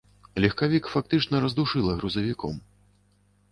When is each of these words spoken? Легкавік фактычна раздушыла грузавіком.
Легкавік 0.45 0.89
фактычна 0.93 1.43
раздушыла 1.45 1.91
грузавіком. 2.01 2.53